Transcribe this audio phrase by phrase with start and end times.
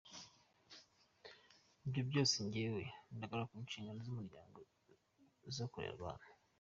[1.85, 2.83] Ibyo byose njyewe
[3.15, 4.59] ndagaruka ku nshingano z’umuryango
[5.55, 6.25] zo kurera abana.